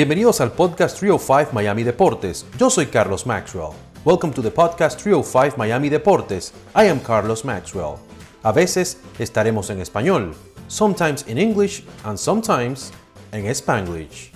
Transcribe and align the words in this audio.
Bienvenidos 0.00 0.40
al 0.40 0.52
podcast 0.52 0.98
305 0.98 1.52
Miami 1.52 1.82
Deportes. 1.82 2.46
Yo 2.56 2.70
soy 2.70 2.86
Carlos 2.86 3.26
Maxwell. 3.26 3.74
Welcome 4.02 4.32
to 4.32 4.40
the 4.40 4.50
podcast 4.50 4.98
305 4.98 5.58
Miami 5.58 5.90
Deportes. 5.90 6.54
I 6.74 6.88
am 6.88 7.00
Carlos 7.00 7.44
Maxwell. 7.44 7.96
A 8.42 8.50
veces 8.50 8.98
estaremos 9.18 9.68
en 9.68 9.78
español, 9.78 10.34
sometimes 10.68 11.28
in 11.28 11.36
English 11.36 11.84
and 12.02 12.16
sometimes 12.16 12.92
en 13.32 13.44
Spanglish. 13.54 14.32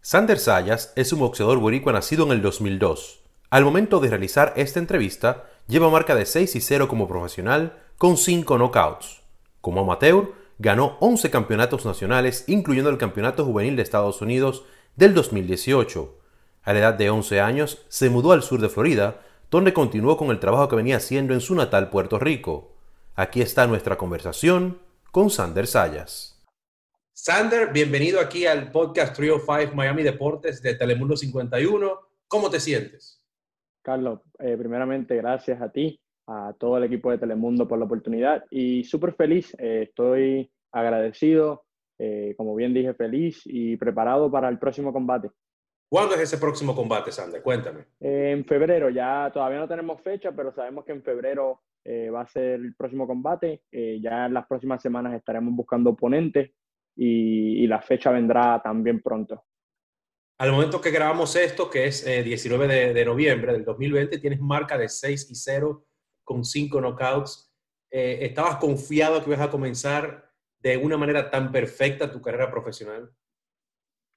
Sander 0.00 0.38
Sayas 0.38 0.94
es 0.96 1.12
un 1.12 1.18
boxeador 1.18 1.58
boricua 1.58 1.92
nacido 1.92 2.24
en 2.24 2.32
el 2.32 2.40
2002. 2.40 3.20
Al 3.50 3.66
momento 3.66 4.00
de 4.00 4.08
realizar 4.08 4.54
esta 4.56 4.78
entrevista, 4.78 5.44
lleva 5.68 5.90
marca 5.90 6.14
de 6.14 6.24
6 6.24 6.56
y 6.56 6.62
0 6.62 6.88
como 6.88 7.06
profesional 7.06 7.82
con 7.98 8.16
5 8.16 8.56
knockouts. 8.56 9.20
Como 9.60 9.82
amateur, 9.82 10.32
ganó 10.58 10.96
11 11.00 11.30
campeonatos 11.30 11.84
nacionales, 11.84 12.44
incluyendo 12.46 12.90
el 12.90 12.98
Campeonato 12.98 13.44
Juvenil 13.44 13.76
de 13.76 13.82
Estados 13.82 14.22
Unidos 14.22 14.64
del 14.96 15.14
2018. 15.14 16.18
A 16.62 16.72
la 16.72 16.78
edad 16.78 16.94
de 16.94 17.10
11 17.10 17.40
años, 17.40 17.84
se 17.88 18.10
mudó 18.10 18.32
al 18.32 18.42
sur 18.42 18.60
de 18.60 18.68
Florida, 18.68 19.20
donde 19.50 19.72
continuó 19.72 20.16
con 20.16 20.30
el 20.30 20.40
trabajo 20.40 20.68
que 20.68 20.76
venía 20.76 20.96
haciendo 20.96 21.34
en 21.34 21.40
su 21.40 21.54
natal 21.54 21.90
Puerto 21.90 22.18
Rico. 22.18 22.72
Aquí 23.14 23.40
está 23.40 23.66
nuestra 23.66 23.96
conversación 23.96 24.78
con 25.12 25.30
Sander 25.30 25.66
Sayas. 25.66 26.44
Sander, 27.12 27.72
bienvenido 27.72 28.20
aquí 28.20 28.46
al 28.46 28.70
podcast 28.70 29.14
305 29.16 29.74
Miami 29.74 30.02
Deportes 30.02 30.60
de 30.60 30.74
Telemundo 30.74 31.16
51. 31.16 32.00
¿Cómo 32.28 32.50
te 32.50 32.60
sientes? 32.60 33.22
Carlos, 33.82 34.20
eh, 34.38 34.56
primeramente 34.58 35.16
gracias 35.16 35.62
a 35.62 35.70
ti 35.70 36.00
a 36.26 36.54
todo 36.58 36.78
el 36.78 36.84
equipo 36.84 37.10
de 37.10 37.18
Telemundo 37.18 37.68
por 37.68 37.78
la 37.78 37.84
oportunidad 37.84 38.44
y 38.50 38.84
súper 38.84 39.14
feliz, 39.14 39.54
eh, 39.58 39.84
estoy 39.88 40.50
agradecido, 40.72 41.64
eh, 41.98 42.34
como 42.36 42.54
bien 42.54 42.74
dije, 42.74 42.94
feliz 42.94 43.42
y 43.44 43.76
preparado 43.76 44.30
para 44.30 44.48
el 44.48 44.58
próximo 44.58 44.92
combate. 44.92 45.30
¿Cuándo 45.88 46.16
es 46.16 46.22
ese 46.22 46.38
próximo 46.38 46.74
combate, 46.74 47.12
Sander? 47.12 47.42
Cuéntame. 47.42 47.84
en 48.00 48.44
febrero, 48.44 48.90
ya 48.90 49.30
todavía 49.32 49.60
no 49.60 49.68
tenemos 49.68 50.02
fecha, 50.02 50.32
pero 50.32 50.52
sabemos 50.52 50.84
que 50.84 50.92
en 50.92 51.02
febrero 51.02 51.62
eh, 51.84 52.10
va 52.10 52.22
a 52.22 52.26
ser 52.26 52.54
el 52.54 52.74
próximo 52.74 53.06
combate. 53.06 53.62
ya 53.70 54.26
en 54.26 54.34
las 54.34 54.46
próximas 54.46 54.82
semanas 54.82 55.14
estaremos 55.14 55.54
buscando 55.54 55.90
oponentes 55.90 56.50
y, 56.96 57.62
y 57.62 57.66
la 57.68 57.80
fecha 57.80 58.10
vendrá 58.10 58.60
también 58.62 59.00
pronto. 59.00 59.44
Al 60.38 60.50
momento 60.50 60.80
que 60.80 60.90
grabamos 60.90 61.36
esto, 61.36 61.70
que 61.70 61.86
es 61.86 62.04
19 62.04 62.66
de, 62.66 62.92
de, 62.92 63.04
noviembre 63.04 63.52
del 63.52 63.64
2020, 63.64 64.18
tienes 64.18 64.40
marca 64.40 64.76
de 64.76 64.88
6 64.88 65.30
y 65.30 65.34
0 65.34 65.85
con 66.26 66.44
cinco 66.44 66.80
knockouts. 66.80 67.50
Eh, 67.90 68.18
¿Estabas 68.22 68.56
confiado 68.56 69.22
que 69.22 69.30
ibas 69.30 69.40
a 69.40 69.50
comenzar 69.50 70.30
de 70.58 70.76
una 70.76 70.98
manera 70.98 71.30
tan 71.30 71.52
perfecta 71.52 72.10
tu 72.10 72.20
carrera 72.20 72.50
profesional? 72.50 73.10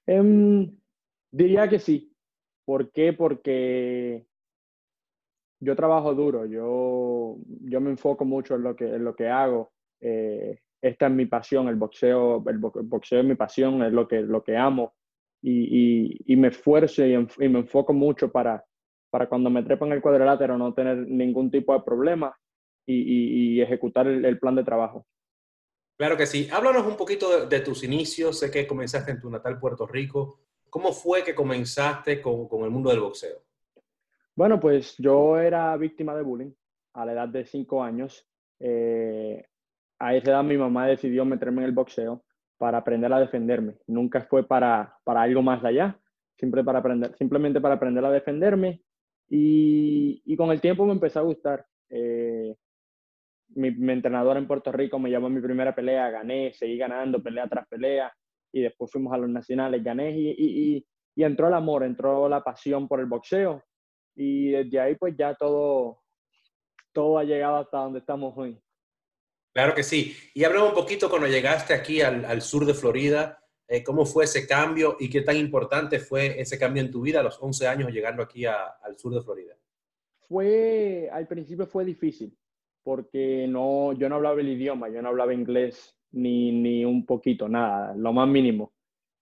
Em, 0.06 0.76
diría 1.30 1.68
que 1.68 1.78
sí. 1.78 2.12
¿Por 2.66 2.90
qué? 2.90 3.12
Porque 3.12 4.26
yo 5.60 5.76
trabajo 5.76 6.14
duro, 6.14 6.46
yo, 6.46 7.36
yo 7.46 7.80
me 7.80 7.90
enfoco 7.90 8.24
mucho 8.24 8.56
en 8.56 8.62
lo 8.62 8.74
que, 8.74 8.84
en 8.84 9.04
lo 9.04 9.14
que 9.14 9.28
hago. 9.28 9.72
Eh, 10.00 10.58
esta 10.82 11.06
es 11.06 11.12
mi 11.12 11.26
pasión, 11.26 11.68
el 11.68 11.76
boxeo, 11.76 12.42
el 12.48 12.58
boxeo 12.58 13.20
es 13.20 13.26
mi 13.26 13.34
pasión, 13.36 13.82
es 13.82 13.92
lo 13.92 14.08
que, 14.08 14.20
lo 14.22 14.42
que 14.42 14.56
amo. 14.56 14.94
Y, 15.42 16.36
me 16.36 16.48
esfuerzo 16.48 17.04
y, 17.04 17.48
me 17.48 17.60
enfoco 17.60 17.92
mucho 17.92 18.30
para, 18.30 18.64
para 19.10 19.28
cuando 19.28 19.50
me 19.50 19.62
trepo 19.62 19.84
en 19.86 19.92
el 19.92 20.00
cuadrilátero 20.00 20.56
no 20.56 20.72
tener 20.72 20.96
ningún 20.96 21.50
tipo 21.50 21.74
de 21.74 21.80
problema 21.80 22.34
y, 22.86 23.60
ejecutar 23.60 24.06
el, 24.06 24.38
plan 24.38 24.56
de 24.56 24.64
trabajo. 24.64 25.06
Claro 25.96 26.16
que 26.16 26.26
sí. 26.26 26.48
Háblanos 26.52 26.86
un 26.86 26.96
poquito 26.96 27.46
de, 27.46 27.60
tus 27.60 27.84
inicios. 27.84 28.38
Sé 28.38 28.50
que 28.50 28.66
comenzaste 28.66 29.12
en 29.12 29.20
tu 29.20 29.30
natal 29.30 29.60
Puerto 29.60 29.86
Rico. 29.86 30.40
¿Cómo 30.68 30.92
fue 30.92 31.22
que 31.22 31.34
comenzaste 31.34 32.20
con, 32.20 32.48
el 32.64 32.70
mundo 32.70 32.90
del 32.90 33.00
boxeo? 33.00 33.42
Bueno, 34.34 34.58
pues 34.58 34.96
yo 34.98 35.38
era 35.38 35.76
víctima 35.76 36.16
de 36.16 36.22
bullying 36.22 36.52
a 36.94 37.04
la 37.04 37.12
edad 37.12 37.28
de 37.28 37.44
cinco 37.44 37.82
años. 37.82 38.26
Eh, 38.58 39.44
a 39.98 40.14
esa 40.14 40.30
edad 40.30 40.44
mi 40.44 40.56
mamá 40.56 40.86
decidió 40.86 41.24
meterme 41.24 41.62
en 41.62 41.68
el 41.68 41.74
boxeo 41.74 42.24
para 42.56 42.78
aprender 42.78 43.12
a 43.12 43.20
defenderme. 43.20 43.76
Nunca 43.86 44.22
fue 44.22 44.46
para, 44.46 44.96
para 45.04 45.22
algo 45.22 45.42
más 45.42 45.64
allá, 45.64 46.00
siempre 46.36 46.64
para 46.64 46.78
aprender, 46.78 47.14
simplemente 47.16 47.60
para 47.60 47.74
aprender 47.74 48.04
a 48.04 48.10
defenderme 48.10 48.82
y, 49.30 50.36
con 50.36 50.50
el 50.50 50.60
tiempo 50.60 50.84
me 50.84 50.92
empezó 50.92 51.20
a 51.20 51.22
gustar. 51.22 51.64
Eh, 51.88 52.54
mi, 53.50 53.68
entrenador 53.92 54.36
en 54.36 54.46
Puerto 54.46 54.72
Rico 54.72 54.98
me 54.98 55.10
llamó 55.10 55.28
a 55.28 55.30
mi 55.30 55.40
primera 55.40 55.74
pelea, 55.74 56.10
gané, 56.10 56.52
seguí 56.52 56.76
ganando 56.76 57.22
pelea 57.22 57.48
tras 57.48 57.66
pelea 57.68 58.12
y 58.52 58.62
después 58.62 58.90
fuimos 58.90 59.12
a 59.12 59.18
los 59.18 59.30
nacionales, 59.30 59.82
gané 59.82 60.10
y, 60.18 60.84
entró 61.16 61.48
el 61.48 61.54
amor, 61.54 61.84
entró 61.84 62.28
la 62.28 62.42
pasión 62.42 62.88
por 62.88 62.98
el 62.98 63.06
boxeo 63.06 63.62
y 64.16 64.50
desde 64.50 64.80
ahí 64.80 64.94
pues 64.96 65.14
ya 65.18 65.34
todo, 65.34 66.02
todo 66.92 67.18
ha 67.18 67.24
llegado 67.24 67.56
hasta 67.56 67.78
donde 67.78 67.98
estamos 67.98 68.32
hoy. 68.36 68.58
Claro 69.52 69.74
que 69.74 69.82
sí. 69.82 70.16
Y 70.32 70.44
hablamos 70.44 70.70
un 70.70 70.76
poquito 70.76 71.10
cuando 71.10 71.28
llegaste 71.28 71.74
aquí 71.74 72.00
al 72.00 72.40
sur 72.40 72.64
de 72.64 72.72
Florida, 72.72 73.39
eh, 73.72 73.84
¿Cómo 73.84 74.04
fue 74.04 74.24
ese 74.24 74.48
cambio 74.48 74.96
y 74.98 75.08
qué 75.08 75.20
tan 75.20 75.36
importante 75.36 76.00
fue 76.00 76.40
ese 76.40 76.58
cambio 76.58 76.82
en 76.82 76.90
tu 76.90 77.02
vida 77.02 77.20
a 77.20 77.22
los 77.22 77.40
11 77.40 77.68
años 77.68 77.92
llegando 77.92 78.20
aquí 78.20 78.44
al 78.44 78.98
sur 78.98 79.14
de 79.14 79.22
Florida? 79.22 79.54
Fue, 80.26 81.08
al 81.12 81.28
principio 81.28 81.68
fue 81.68 81.84
difícil 81.84 82.36
porque 82.82 83.46
no, 83.48 83.92
yo 83.92 84.08
no 84.08 84.16
hablaba 84.16 84.40
el 84.40 84.48
idioma, 84.48 84.88
yo 84.88 85.00
no 85.00 85.10
hablaba 85.10 85.32
inglés 85.32 85.96
ni, 86.10 86.50
ni 86.50 86.84
un 86.84 87.06
poquito, 87.06 87.48
nada, 87.48 87.94
lo 87.94 88.12
más 88.12 88.26
mínimo. 88.26 88.72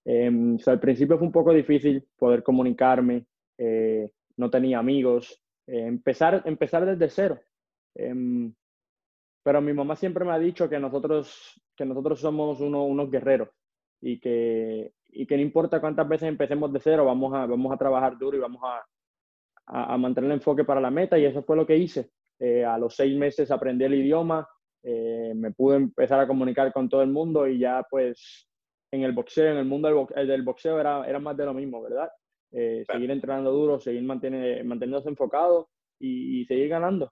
Em, 0.03 0.57
al 0.65 0.79
principio 0.79 1.19
fue 1.19 1.27
un 1.27 1.33
poco 1.33 1.53
difícil 1.53 2.03
poder 2.17 2.41
comunicarme, 2.41 3.27
eh, 3.55 4.09
no 4.37 4.49
tenía 4.49 4.79
amigos, 4.79 5.43
eh, 5.67 5.85
empezar, 5.85 6.41
empezar 6.45 6.87
desde 6.87 7.09
cero. 7.09 7.39
Em, 7.93 8.51
pero 9.43 9.61
mi 9.61 9.73
mamá 9.73 9.95
siempre 9.95 10.25
me 10.25 10.31
ha 10.31 10.39
dicho 10.39 10.67
que 10.67 10.79
nosotros, 10.79 11.61
que 11.75 11.85
nosotros 11.85 12.19
somos 12.19 12.59
unos 12.61 13.11
guerreros 13.11 13.49
y 14.01 14.19
que, 14.19 14.93
y 15.09 15.25
que 15.25 15.35
no 15.35 15.41
importa 15.41 15.81
cuántas 15.81 16.07
veces 16.07 16.29
empecemos 16.29 16.71
de 16.71 16.79
cero, 16.79 17.05
vamos 17.05 17.33
a, 17.33 17.45
vamos 17.45 17.71
a 17.71 17.77
trabajar 17.77 18.17
duro 18.17 18.37
y 18.37 18.39
vamos 18.39 18.61
a, 18.63 18.85
a, 19.93 19.97
mantener 19.97 20.31
el 20.31 20.37
enfoque 20.37 20.63
para 20.63 20.81
la 20.81 20.91
meta 20.91 21.17
y 21.17 21.25
eso 21.25 21.43
fue 21.43 21.55
lo 21.55 21.65
que 21.65 21.77
hice. 21.77 22.11
Eh, 22.39 22.63
a 22.63 22.77
los 22.77 22.95
seis 22.95 23.17
meses 23.17 23.51
aprendí 23.51 23.83
el 23.85 23.95
idioma, 23.95 24.47
eh, 24.83 25.33
me 25.35 25.51
pude 25.51 25.75
empezar 25.77 26.19
a 26.19 26.27
comunicar 26.27 26.71
con 26.71 26.87
todo 26.87 27.01
el 27.01 27.09
mundo 27.09 27.47
y 27.47 27.59
ya 27.59 27.83
pues 27.89 28.47
en 28.91 29.03
el 29.03 29.11
boxeo, 29.11 29.51
en 29.51 29.57
el 29.57 29.65
mundo 29.65 29.87
del 29.87 29.97
boxeo, 29.97 30.25
del 30.25 30.43
boxeo 30.43 30.79
era, 30.79 31.07
era 31.07 31.19
más 31.19 31.37
de 31.37 31.45
lo 31.45 31.53
mismo, 31.53 31.81
¿verdad? 31.81 32.09
Eh, 32.51 32.83
seguir 32.89 33.11
entrenando 33.11 33.51
duro, 33.51 33.79
seguir 33.79 34.01
manteniéndose 34.03 35.09
enfocado 35.09 35.69
y, 35.99 36.45
seguir 36.45 36.69
ganando. 36.69 37.11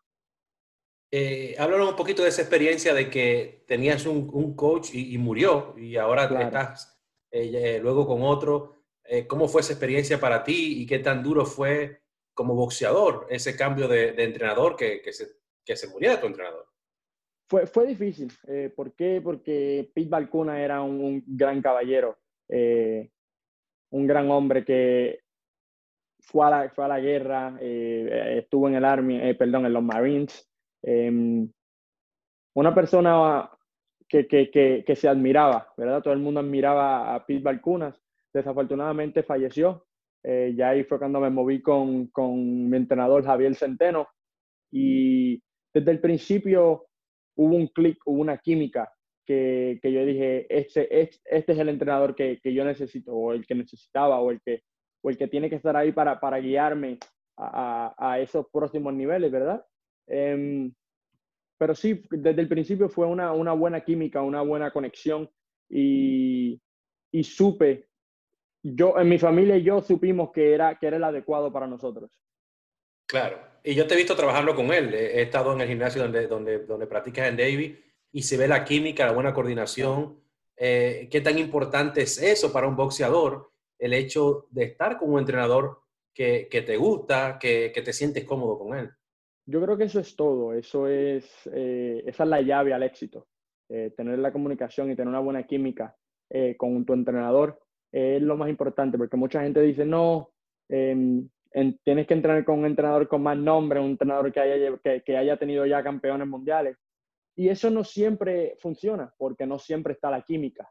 Eh, 1.10 1.56
háblanos 1.58 1.92
un 1.92 1.96
poquito 1.96 2.24
de 2.24 2.30
esa 2.30 2.42
experiencia 2.42 2.94
de 2.94 3.10
que 3.10 3.64
tenías 3.66 4.06
un, 4.06 4.30
un 4.34 4.56
coach 4.56 4.90
y, 4.94 5.18
murió 5.18 5.74
y 5.78 5.96
ahora 5.96 6.26
estás 6.42 6.98
eh, 7.32 7.52
eh, 7.54 7.80
luego 7.80 8.06
con 8.06 8.24
otro. 8.24 8.76
Eh, 9.04 9.26
¿Cómo 9.26 9.48
fue 9.48 9.62
esa 9.62 9.74
experiencia 9.74 10.20
para 10.20 10.44
ti 10.44 10.82
y 10.82 10.86
qué 10.86 11.00
tan 11.00 11.24
duro 11.24 11.46
fue 11.46 12.02
como 12.34 12.56
boxeador 12.56 13.26
ese 13.30 13.56
cambio 13.56 13.88
de, 13.88 14.10
entrenador 14.22 14.76
que, 14.76 15.02
que, 15.02 15.14
se, 15.14 15.28
que 15.64 15.76
se 15.76 15.88
muriera 15.88 16.20
tu 16.20 16.28
entrenador? 16.28 16.68
Fue, 17.50 17.66
fue 17.66 17.88
difícil. 17.88 18.32
¿Por 18.76 18.94
qué? 18.94 19.22
Porque 19.24 19.90
Pete 19.94 20.10
Balcuna 20.10 20.62
era 20.62 20.82
un, 20.82 21.24
gran 21.26 21.62
caballero, 21.62 22.20
un 22.50 24.08
gran 24.08 24.30
hombre 24.30 24.66
que 24.66 25.22
fue 26.20 26.46
a 26.46 26.50
la, 26.50 26.70
fue 26.70 26.84
a 26.84 26.90
la 26.90 27.00
guerra, 27.00 27.58
estuvo 27.62 28.68
en 28.68 28.76
el 28.76 28.84
Army, 28.84 29.34
perdón, 29.36 29.66
en 29.66 29.72
los 29.72 29.84
Marines, 29.84 30.52
Em, 30.90 31.52
una 32.56 32.74
persona 32.74 33.52
que, 34.08 34.26
que, 34.26 34.50
que, 34.86 34.96
se 34.96 35.10
admiraba, 35.10 35.74
¿verdad? 35.76 36.02
Todo 36.02 36.14
el 36.14 36.22
mundo 36.22 36.40
admiraba 36.40 37.14
a 37.14 37.26
Pete 37.26 37.44
Balcunas. 37.44 38.02
Desafortunadamente 38.34 39.22
falleció. 39.22 39.86
Eh, 40.24 40.54
ya 40.56 40.70
ahí 40.70 40.86
fue 40.86 40.98
cuando 40.98 41.20
me 41.20 41.30
moví 41.30 41.62
con, 41.62 42.08
con 42.08 42.70
mi 42.70 42.78
entrenador 42.78 43.26
Javier 43.26 43.54
Centeno. 43.56 44.08
Y 44.72 45.44
desde 45.74 45.92
el 45.92 46.00
principio 46.00 46.88
hubo 47.36 47.56
un 47.56 47.68
clic, 47.68 48.00
hubo 48.06 48.22
una 48.22 48.38
química 48.38 48.90
que, 49.26 49.80
que, 49.82 49.92
yo 49.92 50.06
dije, 50.06 50.48
este, 50.50 51.02
este, 51.02 51.20
es 51.52 51.60
el 51.60 51.68
entrenador 51.68 52.16
que, 52.16 52.40
que, 52.42 52.54
yo 52.54 52.64
necesito, 52.64 53.14
o 53.14 53.34
el 53.34 53.46
que 53.46 53.56
necesitaba, 53.56 54.22
o 54.22 54.32
el 54.32 54.40
que, 54.42 54.62
o 55.02 55.10
el 55.10 55.18
que 55.18 55.28
tiene 55.28 55.50
que 55.50 55.58
estar 55.58 55.76
ahí 55.76 55.92
para, 55.92 56.18
para 56.22 56.40
guiarme 56.40 56.98
a, 57.36 57.94
a, 57.98 58.14
a 58.14 58.20
esos 58.22 58.48
próximos 58.54 58.94
niveles, 58.94 59.30
¿verdad? 59.30 59.66
Em, 60.08 60.74
pero 61.58 61.76
sí, 61.76 62.04
desde 62.10 62.42
el 62.42 62.48
principio 62.48 62.90
fue 62.90 63.06
una, 63.08 63.32
buena 63.32 63.82
química, 63.82 64.22
una 64.22 64.42
buena 64.42 64.72
conexión 64.72 65.30
y, 65.70 66.62
supe, 67.24 67.88
yo, 68.64 68.98
en 69.00 69.10
mi 69.10 69.18
familia 69.18 69.58
y 69.58 69.64
yo 69.64 69.82
supimos 69.82 70.32
que 70.32 70.54
era, 70.54 70.78
que 70.78 70.88
era 70.88 70.98
el 70.98 71.04
adecuado 71.04 71.52
para 71.52 71.68
nosotros. 71.68 72.12
Claro, 73.08 73.40
y 73.64 73.74
yo 73.74 73.88
te 73.88 73.94
he 73.94 73.98
visto 73.98 74.16
trabajando 74.16 74.56
con 74.56 74.72
él, 74.74 74.94
he 74.94 75.22
estado 75.22 75.54
en 75.54 75.62
el 75.62 75.68
gimnasio 75.68 76.04
donde, 76.04 76.28
donde, 76.28 76.60
donde 76.66 76.88
practicas 76.88 77.28
en 77.28 77.38
David 77.38 77.76
y 78.12 78.22
se 78.22 78.38
ve 78.38 78.48
la 78.48 78.64
química, 78.64 79.06
la 79.06 79.14
buena 79.14 79.34
coordinación. 79.34 80.20
Eh, 80.56 81.08
¿Qué 81.10 81.22
tan 81.22 81.38
importante 81.38 82.02
es 82.02 82.22
eso 82.22 82.52
para 82.52 82.68
un 82.68 82.76
boxeador? 82.76 83.52
el 83.80 83.94
hecho 83.94 84.48
de 84.52 84.66
estar 84.66 84.98
con 84.98 85.12
un 85.12 85.20
entrenador 85.20 85.82
que, 86.14 86.48
te 86.50 86.78
gusta, 86.78 87.38
que, 87.40 87.70
te 87.70 87.94
sientes 87.94 88.24
cómodo 88.24 88.58
con 88.58 88.78
él. 88.78 88.92
Yo 89.50 89.62
creo 89.62 89.78
que 89.78 89.86
eso 89.86 90.00
es 90.00 90.16
todo, 90.16 90.54
eso 90.54 90.88
es, 90.88 91.50
eh, 91.54 92.04
esa 92.06 92.24
es 92.24 92.30
la 92.30 92.42
llave 92.42 92.74
al 92.74 92.84
éxito. 92.84 93.28
Eh, 93.70 93.94
tener 93.96 94.20
la 94.20 94.32
comunicación 94.32 94.92
y 94.92 94.96
tener 94.96 95.10
una 95.10 95.20
buena 95.20 95.44
química 95.44 95.96
eh, 96.30 96.56
con 96.58 96.86
tu 96.86 96.94
entrenador 96.94 97.60
es 97.92 98.22
lo 98.22 98.38
más 98.38 98.50
importante, 98.50 98.98
porque 98.98 99.18
mucha 99.18 99.42
gente 99.42 99.62
dice, 99.62 99.86
no, 99.86 100.32
em, 100.70 101.28
tienes 101.84 102.08
que 102.08 102.14
entrenar 102.14 102.44
con 102.44 102.60
un 102.60 102.66
entrenador 102.66 103.08
con 103.08 103.24
más 103.24 103.38
nombre, 103.38 103.80
un 103.80 103.92
entrenador 103.92 104.32
que 104.32 104.40
haya, 104.40 104.78
que, 105.04 105.18
haya 105.18 105.38
tenido 105.38 105.66
ya 105.66 105.84
campeones 105.84 106.28
mundiales. 106.28 106.78
Y 107.36 107.50
eso 107.50 107.70
no 107.70 107.84
siempre 107.84 108.56
funciona, 108.60 109.14
porque 109.18 109.46
no 109.46 109.60
siempre 109.60 109.94
está 109.94 110.12
la 110.12 110.22
química. 110.22 110.70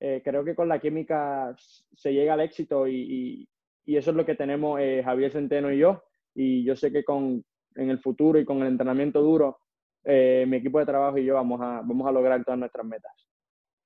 Eh, 0.00 0.20
creo 0.24 0.44
que 0.44 0.54
con 0.54 0.68
la 0.68 0.80
química 0.80 1.54
se 1.56 2.12
llega 2.12 2.34
al 2.34 2.40
éxito 2.40 2.86
y, 2.86 3.48
y, 3.86 3.96
eso 3.96 4.10
es 4.10 4.16
lo 4.16 4.26
que 4.26 4.34
tenemos 4.34 4.80
eh, 4.80 5.02
Javier 5.04 5.30
Centeno 5.30 5.72
y 5.72 5.78
yo. 5.78 6.02
Y 6.34 6.64
yo 6.64 6.74
sé 6.76 6.90
que 6.92 7.04
con, 7.04 7.44
en 7.76 7.90
el 7.90 7.98
futuro 8.00 8.38
y 8.38 8.44
con 8.44 8.62
el 8.62 8.68
entrenamiento 8.68 9.20
duro, 9.22 9.58
eh, 10.04 10.44
mi 10.48 10.58
equipo 10.58 10.78
de 10.78 10.86
trabajo 10.86 11.18
y 11.18 11.24
yo 11.24 11.34
vamos 11.34 11.60
a, 11.60 11.82
vamos 11.84 12.06
a 12.06 12.12
lograr 12.12 12.44
todas 12.44 12.58
nuestras 12.58 12.86
metas. 12.86 13.12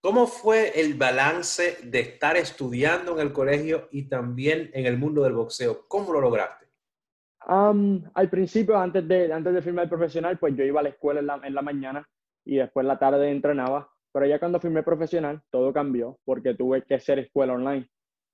¿Cómo 0.02 0.26
fue 0.26 0.80
el 0.80 0.94
balance 0.94 1.76
de 1.82 2.00
estar 2.00 2.36
estudiando 2.36 3.12
en 3.12 3.26
el 3.26 3.32
colegio 3.32 3.88
y 3.90 4.08
también 4.08 4.70
en 4.72 4.86
el 4.86 4.96
mundo 4.96 5.22
del 5.22 5.34
boxeo? 5.34 5.86
¿Cómo 5.88 6.12
lo 6.12 6.20
lograste? 6.20 6.60
al 7.42 8.30
principio, 8.30 8.76
antes 8.76 9.08
de, 9.08 9.32
antes 9.32 9.52
de 9.52 9.62
firmar 9.62 9.84
el 9.84 9.88
profesional, 9.88 10.38
pues 10.38 10.54
yo 10.54 10.62
iba 10.62 10.80
a 10.80 10.82
la 10.84 10.90
escuela 10.90 11.20
en 11.20 11.26
la, 11.26 11.40
en 11.42 11.54
la 11.54 11.62
mañana 11.62 12.08
y 12.44 12.56
después 12.56 12.86
la 12.86 12.98
tarde 12.98 13.30
entrenaba. 13.30 13.90
Pero 14.12 14.26
ya 14.26 14.38
cuando 14.38 14.60
firmé 14.60 14.82
profesional, 14.82 15.42
todo 15.50 15.72
cambió 15.72 16.18
porque 16.24 16.54
tuve 16.54 16.82
que 16.82 16.94
hacer 16.94 17.18
escuela 17.18 17.54
online. 17.54 17.88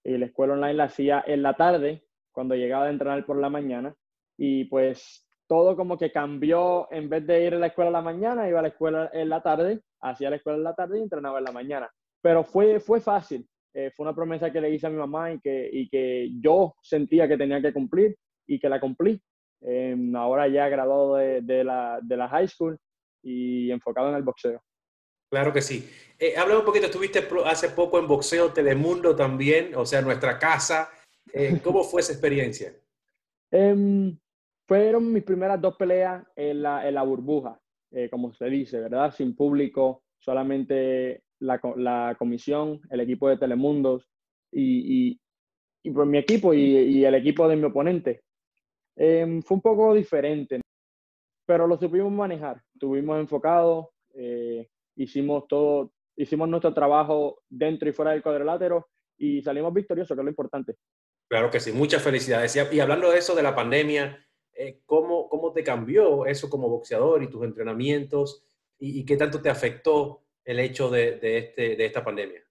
Y 0.04 0.18
la 0.18 0.26
escuela 0.26 0.54
online 0.54 0.74
la 0.74 0.84
hacía 0.84 1.24
en 1.26 1.42
la 1.42 1.54
tarde, 1.54 2.04
cuando 2.32 2.54
llegaba 2.54 2.86
a 2.86 2.90
entrenar 2.90 3.24
por 3.24 3.38
la 3.38 3.48
mañana. 3.48 3.94
Y 4.36 4.64
pues 4.66 5.25
todo 5.46 5.76
como 5.76 5.96
que 5.96 6.12
cambió, 6.12 6.88
en 6.90 7.08
vez 7.08 7.26
de 7.26 7.44
ir 7.44 7.54
a 7.54 7.58
la 7.58 7.68
escuela 7.68 7.88
en 7.88 7.94
la 7.94 8.02
mañana, 8.02 8.48
iba 8.48 8.58
a 8.58 8.62
la 8.62 8.68
escuela 8.68 9.10
en 9.12 9.28
la 9.28 9.42
tarde, 9.42 9.80
hacía 10.00 10.30
la 10.30 10.36
escuela 10.36 10.58
en 10.58 10.64
la 10.64 10.74
tarde 10.74 10.98
y 10.98 11.02
entrenaba 11.02 11.38
en 11.38 11.44
la 11.44 11.52
mañana. 11.52 11.90
Pero 12.20 12.44
fue, 12.44 12.80
fue 12.80 13.00
fácil. 13.00 13.48
Eh, 13.74 13.90
fue 13.94 14.04
una 14.04 14.14
promesa 14.14 14.50
que 14.50 14.60
le 14.60 14.70
hice 14.70 14.86
a 14.86 14.90
mi 14.90 14.96
mamá 14.96 15.32
y 15.32 15.40
que, 15.40 15.68
y 15.70 15.88
que 15.88 16.30
yo 16.40 16.74
sentía 16.80 17.28
que 17.28 17.36
tenía 17.36 17.60
que 17.60 17.72
cumplir 17.72 18.16
y 18.46 18.58
que 18.58 18.68
la 18.68 18.80
cumplí. 18.80 19.20
Em, 19.60 20.14
ahora 20.16 20.48
ya 20.48 20.68
graduado 20.68 21.16
de, 21.16 21.42
de, 21.42 21.64
la, 21.64 21.98
de 22.02 22.16
la 22.16 22.28
high 22.28 22.48
school 22.48 22.78
y 23.22 23.70
enfocado 23.70 24.08
en 24.08 24.16
el 24.16 24.22
boxeo. 24.22 24.62
Claro 25.30 25.52
que 25.52 25.60
sí. 25.60 25.88
Eh, 26.18 26.34
un 26.40 26.64
poquito, 26.64 26.86
estuviste 26.86 27.26
hace 27.44 27.70
poco 27.70 27.98
en 27.98 28.06
Boxeo 28.06 28.52
Telemundo 28.52 29.14
también, 29.14 29.74
o 29.74 29.84
sea, 29.84 30.00
nuestra 30.00 30.38
casa. 30.38 30.90
Eh, 31.32 31.60
¿Cómo 31.62 31.82
fue 31.84 32.00
esa 32.00 32.12
experiencia? 32.12 32.74
Em, 33.52 34.18
fueron 34.66 35.12
mis 35.12 35.22
primeras 35.22 35.60
dos 35.60 35.76
peleas 35.76 36.24
en 36.34 36.62
la, 36.62 36.86
en 36.86 36.94
la 36.94 37.02
burbuja, 37.02 37.60
eh, 37.92 38.08
como 38.10 38.32
se 38.34 38.46
dice, 38.46 38.80
¿verdad? 38.80 39.14
Sin 39.14 39.34
público, 39.36 40.02
solamente 40.18 41.22
la, 41.40 41.60
la 41.76 42.16
comisión, 42.18 42.80
el 42.90 43.00
equipo 43.00 43.28
de 43.28 43.38
Telemundos 43.38 44.08
y, 44.50 45.10
y, 45.10 45.20
y 45.84 45.90
pues 45.90 46.08
mi 46.08 46.18
equipo 46.18 46.52
y, 46.52 46.60
y, 46.60 47.04
el 47.04 47.14
equipo 47.14 47.48
de 47.48 47.56
mi 47.56 47.64
oponente. 47.64 48.22
Em, 48.96 49.42
fue 49.42 49.56
un 49.56 49.60
poco 49.60 49.94
diferente, 49.94 50.60
pero 51.46 51.66
lo 51.66 51.78
supimos 51.78 52.12
manejar. 52.12 52.62
Estuvimos 52.74 53.20
enfocados, 53.20 53.88
eh, 54.14 54.68
hicimos 54.96 55.46
todo, 55.46 55.92
hicimos 56.16 56.48
nuestro 56.48 56.74
trabajo 56.74 57.42
dentro 57.48 57.88
y 57.88 57.92
fuera 57.92 58.12
del 58.12 58.22
cuadrilátero 58.22 58.88
y 59.18 59.42
salimos 59.42 59.72
victoriosos, 59.72 60.16
que 60.16 60.20
es 60.20 60.24
lo 60.24 60.30
importante. 60.30 60.74
Claro 61.28 61.50
que 61.50 61.60
sí, 61.60 61.72
muchas 61.72 62.02
felicidades. 62.02 62.56
Y 62.72 62.80
hablando 62.80 63.10
de 63.10 63.18
eso, 63.18 63.34
de 63.34 63.42
la 63.42 63.54
pandemia, 63.54 64.25
eh, 64.58 64.80
¿cómo, 64.86 65.28
¿cómo 65.28 65.52
te 65.52 65.62
cambió 65.62 66.26
eso 66.26 66.48
como 66.48 66.68
boxeador 66.68 67.22
y 67.22 67.28
tus 67.28 67.44
entrenamientos? 67.44 68.44
¿Y, 68.78 69.04
qué 69.06 69.16
tanto 69.16 69.40
te 69.40 69.48
afectó 69.48 70.22
el 70.44 70.58
hecho 70.60 70.90
de, 70.90 71.18
de, 71.18 71.38
este, 71.38 71.76
de 71.76 71.86
esta 71.86 72.04
pandemia? 72.04 72.42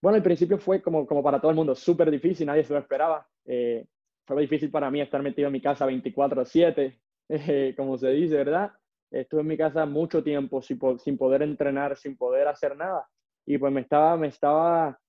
Bueno, 0.00 0.16
al 0.16 0.22
principio 0.22 0.58
fue 0.58 0.80
como, 0.80 1.06
como 1.06 1.22
para 1.22 1.40
todo 1.40 1.50
el 1.50 1.56
mundo, 1.56 1.74
súper 1.74 2.10
difícil, 2.10 2.46
nadie 2.46 2.62
se 2.62 2.72
lo 2.72 2.78
esperaba. 2.78 3.28
Eh, 3.44 3.84
fue 4.24 4.40
difícil 4.42 4.70
para 4.70 4.90
mí 4.90 5.00
estar 5.00 5.22
metido 5.22 5.48
en 5.48 5.52
mi 5.52 5.60
casa 5.60 5.86
24/7, 5.86 6.98
eh, 7.28 7.74
como 7.76 7.98
se 7.98 8.10
dice, 8.10 8.36
¿verdad? 8.36 8.72
estuve 9.10 9.40
en 9.40 9.46
mi 9.46 9.56
casa 9.56 9.86
mucho 9.86 10.22
tiempo 10.22 10.60
sin, 10.60 10.78
sin 10.98 11.16
poder 11.16 11.42
entrenar, 11.42 11.96
sin 11.96 12.16
poder 12.16 12.48
hacer 12.48 12.76
nada. 12.76 13.08
Y 13.46 13.58
pues 13.58 13.72
me 13.72 13.80
estaba, 13.80 14.16
me 14.16 14.28
estaba, 14.28 15.00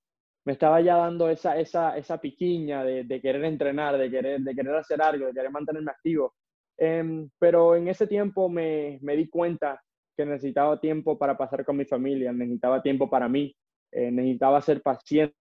me 0.50 0.54
estaba 0.54 0.82
ya 0.82 0.98
dando 0.98 1.30
esa, 1.30 1.60
esa, 1.60 1.96
esa 1.96 2.18
piquiña 2.20 2.84
de, 2.84 3.04
de 3.04 3.22
querer 3.22 3.46
entrenar, 3.46 4.00
de 4.00 4.10
querer, 4.10 4.42
de 4.42 4.56
querer 4.56 4.74
hacer 4.78 5.00
algo, 5.00 5.28
de 5.28 5.34
querer 5.34 5.52
mantenerme 5.52 5.92
activo. 5.92 6.34
Em, 6.76 7.30
pero 7.38 7.76
en 7.76 7.88
ese 7.88 8.08
tiempo 8.08 8.50
me, 8.50 8.98
me, 9.04 9.16
di 9.16 9.30
cuenta 9.30 9.80
que 10.18 10.26
necesitaba 10.26 10.80
tiempo 10.80 11.20
para 11.20 11.38
pasar 11.38 11.64
con 11.64 11.78
mi 11.78 11.86
familia, 11.86 12.34
necesitaba 12.34 12.82
tiempo 12.82 13.08
para 13.08 13.30
mí, 13.30 13.56
eh, 13.92 14.10
necesitaba 14.10 14.60
ser 14.60 14.82
paciente. 14.82 15.36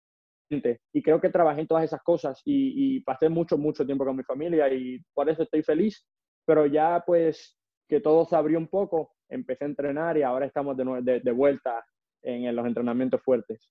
Y 0.95 1.03
creo 1.03 1.21
que 1.21 1.29
trabajé 1.29 1.61
en 1.61 1.67
todas 1.67 1.85
esas 1.85 2.03
cosas 2.03 2.41
y, 2.43 2.97
y 2.97 3.01
pasé 3.01 3.29
mucho, 3.29 3.59
mucho 3.59 3.85
tiempo 3.85 4.07
con 4.07 4.17
mi 4.17 4.23
familia 4.23 4.73
y 4.73 5.03
por 5.13 5.29
eso 5.29 5.43
estoy 5.43 5.63
feliz. 5.63 6.03
Pero 6.47 6.65
ya 6.65 7.03
pues 7.05 7.59
que 7.91 8.01
todo 8.01 8.25
se 8.25 8.37
abrió 8.37 8.57
un 8.57 8.69
poco, 8.69 9.13
empecé 9.29 9.65
a 9.65 9.69
entrenar 9.69 10.17
y 10.17 10.23
ahora 10.23 10.47
estamos 10.47 10.79
de, 10.79 11.21
de, 11.21 11.33
vuelta 11.33 11.85
en, 12.23 12.57
los 12.57 12.67
entrenamientos 12.67 13.21
fuertes. 13.23 13.69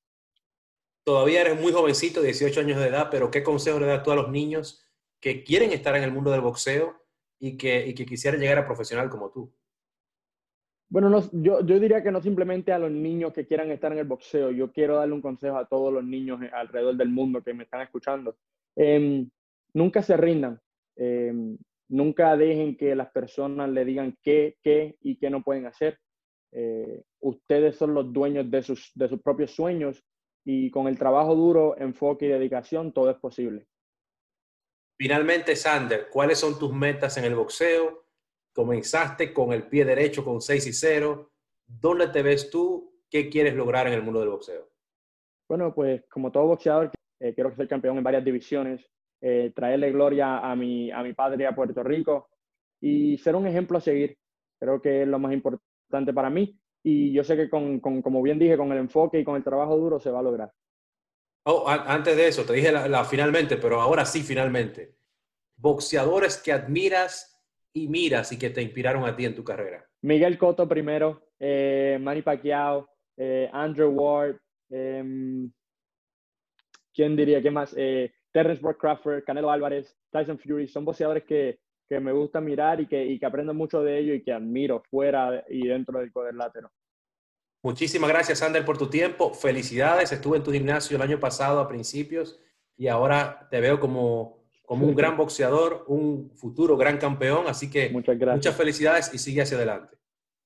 Todavía 1.04 1.42
eres 1.42 1.60
muy 1.60 1.72
jovencito, 1.72 2.22
18 2.22 2.62
años 2.62 2.80
de 2.80 2.88
edad, 2.88 3.10
pero 3.12 3.30
¿qué 3.30 3.44
consejo 3.44 3.80
le 3.80 3.88
das 3.88 4.04
tú 4.04 4.12
a 4.12 4.16
los 4.16 4.30
niños 4.30 4.86
que 5.20 5.44
quieren 5.44 5.72
estar 5.72 5.96
en 5.96 6.04
el 6.04 6.12
mundo 6.12 6.32
del 6.32 6.42
boxeo 6.42 6.96
y 7.40 7.58
que, 7.58 7.86
y 7.86 7.94
que 7.94 8.06
quisieran 8.06 8.40
llegar 8.40 8.60
a 8.60 8.66
profesional 8.66 9.10
como 9.10 9.30
tú? 9.30 9.54
Bueno, 10.90 11.10
no, 11.10 11.24
yo, 11.32 11.66
yo, 11.66 11.80
diría 11.80 12.04
que 12.04 12.12
no 12.12 12.22
simplemente 12.22 12.72
a 12.72 12.80
los 12.80 12.92
niños 12.92 13.34
que 13.34 13.48
quieran 13.48 13.72
estar 13.72 13.92
en 13.92 14.00
el 14.00 14.08
boxeo, 14.08 14.52
yo 14.52 14.72
quiero 14.72 14.98
darle 14.98 15.16
un 15.16 15.22
consejo 15.22 15.58
a 15.58 15.68
todos 15.68 15.92
los 15.92 16.04
niños 16.04 16.40
alrededor 16.54 16.96
del 16.96 17.10
mundo 17.10 17.44
que 17.44 17.54
me 17.54 17.64
están 17.64 17.82
escuchando. 17.82 18.38
Em, 18.76 19.30
nunca 19.74 20.04
se 20.04 20.16
rindan. 20.16 20.62
Eh, 20.96 21.58
Nunca 21.94 22.36
dejen 22.36 22.76
que 22.76 22.96
las 22.96 23.12
personas 23.12 23.70
le 23.70 23.86
digan 23.86 24.18
qué, 24.24 24.58
qué 24.63 24.98
y 25.01 25.18
qué 25.18 25.30
no 25.30 25.44
pueden 25.44 25.68
hacer. 25.68 26.00
Eh, 26.51 27.04
ustedes 27.20 27.75
son 27.75 27.94
los 27.94 28.12
dueños 28.12 28.50
de 28.50 28.63
sus, 28.63 28.92
de 28.96 29.10
sus 29.10 29.22
propios 29.22 29.51
sueños 29.51 30.04
y 30.46 30.70
con 30.72 30.88
el 30.88 30.98
trabajo 30.98 31.36
duro, 31.36 31.78
enfoque 31.78 32.26
y 32.26 32.30
dedicación, 32.30 32.92
todo 32.92 33.10
es 33.10 33.18
posible. 33.18 33.68
Finalmente, 34.98 35.56
Sander, 35.56 36.10
¿cuáles 36.10 36.40
son 36.40 36.60
tus 36.60 36.74
metas 36.74 37.18
en 37.18 37.26
el 37.26 37.36
boxeo? 37.36 38.06
Comenzaste 38.54 39.34
con 39.34 39.52
el 39.54 39.68
pie 39.68 39.86
derecho 39.86 40.24
con 40.24 40.42
6 40.42 40.68
y 40.68 40.74
0. 40.74 41.32
¿Dónde 41.66 42.10
te 42.10 42.22
ves 42.22 42.50
tú? 42.50 43.02
¿Qué 43.10 43.30
quieres 43.30 43.56
lograr 43.56 43.88
en 43.88 43.94
el 43.94 44.04
mundo 44.04 44.20
del 44.20 44.30
boxeo? 44.30 44.70
Bueno, 45.50 45.74
pues 45.74 46.04
como 46.10 46.32
todo 46.32 46.48
boxeador, 46.48 46.92
eh, 47.20 47.34
quiero 47.34 47.56
ser 47.56 47.68
campeón 47.68 47.98
en 47.98 48.04
varias 48.04 48.24
divisiones. 48.24 48.86
Eh, 49.22 49.52
traerle 49.56 49.92
gloria 49.92 50.40
a 50.40 50.56
mi, 50.56 50.92
a 50.92 51.02
mi 51.02 51.14
padre 51.14 51.48
a 51.48 51.56
Puerto 51.56 51.82
Rico 51.82 52.30
y 52.82 53.18
ser 53.18 53.36
un 53.36 53.48
ejemplo 53.48 53.78
a 53.78 53.82
seguir. 53.82 54.18
Creo 54.60 54.82
que 54.82 55.04
es 55.04 55.08
lo 55.08 55.18
más 55.18 55.34
importante 55.34 56.14
para 56.14 56.30
mí 56.30 56.60
y 56.84 57.13
yo 57.13 57.24
sé 57.24 57.38
que 57.38 57.50
con, 57.50 57.80
con, 57.80 58.02
como 58.02 58.22
bien 58.22 58.38
dije, 58.38 58.58
con 58.58 58.72
el 58.72 58.78
enfoque 58.78 59.20
y 59.20 59.24
con 59.24 59.38
el 59.38 59.44
trabajo 59.44 59.78
duro 59.78 60.00
se 60.00 60.12
va 60.12 60.20
a 60.20 60.24
lograr. 60.24 60.52
Oh, 61.46 61.66
antes 61.68 62.16
de 62.16 62.28
eso, 62.28 62.46
te 62.46 62.54
dije 62.54 62.72
la, 62.72 63.04
finalmente, 63.06 63.58
pero 63.58 63.82
ahora 63.82 64.06
sí 64.06 64.22
finalmente. 64.22 64.96
Boxeadores 65.58 66.38
que 66.38 66.52
admiras 66.52 67.42
y 67.74 67.88
miras 67.88 68.32
y 68.32 68.40
que 68.40 68.50
te 68.50 68.62
inspiraron 68.62 69.06
a 69.06 69.16
ti 69.16 69.25
en 69.25 69.36
tu 69.36 69.44
carrera. 69.44 69.86
Miguel 70.02 70.38
Cotto 70.38 70.68
primero, 70.68 71.30
eh, 71.40 71.98
Manny 72.02 72.22
Pacquiao, 72.22 72.88
eh, 73.18 73.50
Andrew 73.52 73.90
Ward, 73.92 74.38
em, 74.70 75.52
¿quién 76.94 77.16
diría? 77.16 77.42
¿Qué 77.42 77.52
más? 77.52 77.74
Eh, 77.78 78.13
Terrence 78.32 78.62
Brock 78.62 78.80
Crawford, 78.80 79.24
Canelo 79.24 79.52
Álvarez, 79.52 79.98
Tyson 80.12 80.40
Fury, 80.40 80.68
son 80.68 80.86
boxeadores 80.86 81.24
que, 81.24 81.60
que 81.88 82.00
me 82.00 82.12
gusta 82.12 82.42
mirar 82.42 82.82
y 82.82 82.88
que, 82.88 83.06
y 83.06 83.20
que 83.20 83.25
aprendo 83.25 83.54
mucho 83.54 83.82
de 83.82 84.00
ellos 84.00 84.18
y 84.18 84.24
que 84.24 84.34
admiro 84.34 84.84
fuera 84.90 85.44
y 85.50 85.68
dentro 85.68 86.00
del 86.00 86.12
cuadrilátero. 86.12 86.72
Muchísimas 87.63 88.10
gracias, 88.10 88.40
Sander, 88.40 88.66
por 88.66 88.78
tu 88.78 88.88
tiempo. 88.90 89.34
Felicidades. 89.34 90.12
Estuve 90.12 90.38
en 90.38 90.44
tu 90.44 90.52
gimnasio 90.52 90.98
el 90.98 91.02
año 91.02 91.20
pasado 91.20 91.60
a 91.62 91.68
principios 91.68 92.40
y 92.75 92.88
ahora 92.88 93.48
te 93.50 93.62
veo 93.62 93.80
como, 93.80 94.44
como 94.66 94.86
un 94.86 94.96
gran 94.96 95.16
boxeador, 95.16 95.86
un 95.88 96.32
futuro 96.36 96.75
gran 96.75 96.98
campeón. 96.98 97.46
Así 97.48 97.70
que 97.70 97.90
muchas, 97.90 98.18
muchas 98.18 98.56
felicidades 98.56 99.13
y 99.13 99.18
sigue 99.18 99.42
hacia 99.42 99.56
adelante. 99.58 99.98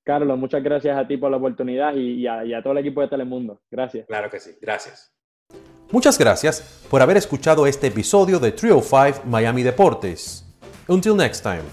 Carlos, 0.04 0.38
muchas 0.38 0.62
gracias 0.62 0.96
a 0.96 1.06
ti 1.06 1.16
por 1.16 1.30
la 1.30 1.36
oportunidad 1.36 1.94
y, 1.94 2.26
a, 2.26 2.44
y 2.44 2.54
a 2.54 2.62
todo 2.62 2.72
el 2.72 2.78
equipo 2.78 3.00
de 3.00 3.08
Telemundo. 3.08 3.60
Gracias. 3.70 4.06
Claro 4.06 4.30
que 4.30 4.38
sí. 4.38 4.52
Gracias. 4.60 5.12
Muchas 5.90 6.18
gracias 6.18 6.86
por 6.90 7.02
haber 7.02 7.16
escuchado 7.16 7.66
este 7.66 7.88
episodio 7.88 8.38
de 8.38 8.52
305 8.52 9.26
Miami 9.26 9.62
Deportes. 9.62 10.47
Until 10.88 11.14
next 11.14 11.40
time. 11.40 11.64